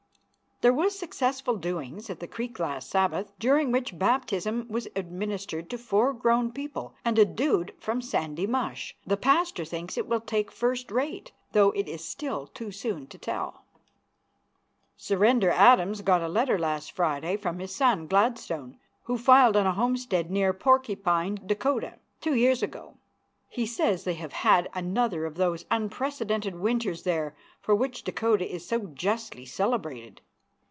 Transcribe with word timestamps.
There 0.63 0.71
was 0.71 0.93
a 0.93 0.97
successful 0.99 1.55
doings 1.55 2.07
at 2.11 2.19
the 2.19 2.27
creek 2.27 2.59
last 2.59 2.91
Sabbath, 2.91 3.31
during 3.39 3.71
which 3.71 3.97
baptism 3.97 4.67
was 4.69 4.87
administered 4.95 5.71
to 5.71 5.77
four 5.79 6.13
grown 6.13 6.51
people 6.51 6.93
and 7.03 7.17
a 7.17 7.25
dude 7.25 7.73
from 7.79 7.99
Sandy 7.99 8.45
Mush. 8.45 8.95
The 9.03 9.17
pastor 9.17 9.65
thinks 9.65 9.97
it 9.97 10.05
will 10.05 10.21
take 10.21 10.51
first 10.51 10.91
rate, 10.91 11.31
though 11.53 11.71
it 11.71 11.87
is 11.89 12.05
still 12.05 12.45
too 12.45 12.71
soon 12.71 13.07
to 13.07 13.17
tell. 13.17 13.65
Surrender 14.95 15.49
Adams 15.49 16.03
got 16.03 16.21
a 16.21 16.27
letter 16.27 16.59
last 16.59 16.91
Friday 16.91 17.37
from 17.37 17.57
his 17.57 17.73
son 17.73 18.05
Gladstone, 18.05 18.77
who 19.05 19.17
filed 19.17 19.57
on 19.57 19.65
a 19.65 19.73
homestead 19.73 20.29
near 20.29 20.53
Porcupine, 20.53 21.39
Dak., 21.43 21.65
two 22.21 22.35
years 22.35 22.61
ago. 22.61 22.97
He 23.49 23.65
says 23.65 24.03
they 24.03 24.13
have 24.13 24.33
had 24.33 24.69
another 24.75 25.25
of 25.25 25.37
those 25.37 25.65
unprecedented 25.71 26.59
winters 26.59 27.01
there 27.01 27.35
for 27.61 27.73
which 27.73 28.03
Dakota 28.03 28.45
is 28.47 28.63
so 28.63 28.81
justly 28.85 29.47
celebrated. 29.47 30.21